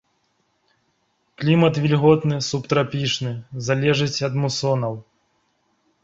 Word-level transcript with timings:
Клімат 1.41 1.73
вільготны 1.83 2.37
субтрапічны, 2.49 3.33
залежыць 3.67 4.23
ад 4.29 4.33
мусонаў. 4.45 4.93